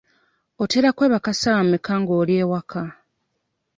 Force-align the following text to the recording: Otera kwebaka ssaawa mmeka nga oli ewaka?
Otera 0.63 0.89
kwebaka 0.97 1.31
ssaawa 1.33 1.61
mmeka 1.65 1.93
nga 2.01 2.13
oli 2.21 2.33
ewaka? 2.43 2.81